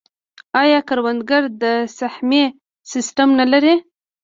[0.61, 1.65] آیا کروندګر د
[1.97, 2.45] سهمیې
[2.91, 3.75] سیستم نلري؟